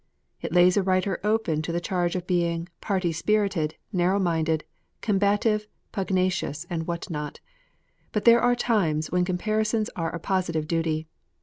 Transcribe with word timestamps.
It 0.41 0.51
lays 0.51 0.77
a 0.77 0.81
writer 0.81 1.19
open 1.23 1.61
to 1.61 1.71
the 1.71 1.79
charge 1.79 2.15
of 2.15 2.25
being 2.25 2.67
"party 2.81 3.11
spirited, 3.11 3.75
narrow 3.93 4.17
minded, 4.17 4.63
combative, 5.01 5.67
pugnacious," 5.91 6.65
and 6.71 6.87
what 6.87 7.11
not. 7.11 7.39
But 8.11 8.25
there 8.25 8.41
are 8.41 8.55
times 8.55 9.11
when 9.11 9.25
comparisons 9.25 9.91
are 9.95 10.09
a 10.09 10.17
positive 10.19 10.67
duty. 10.67 11.05